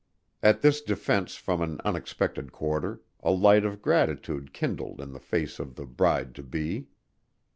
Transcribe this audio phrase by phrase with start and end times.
[0.41, 5.59] At this defense from an unexpected quarter, a light of gratitude kindled in the face
[5.59, 6.87] of the bride to be.